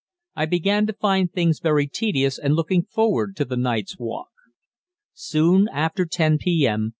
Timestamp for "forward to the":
2.91-3.55